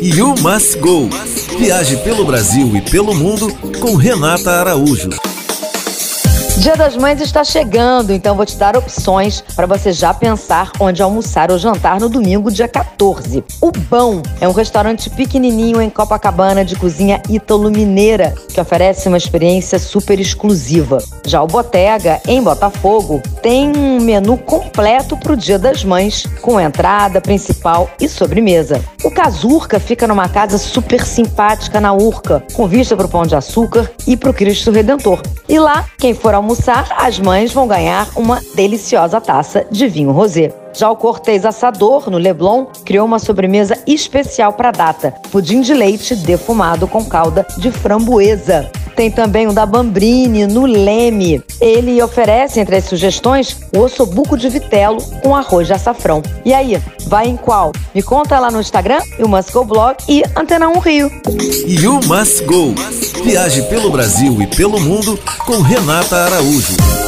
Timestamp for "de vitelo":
54.36-55.00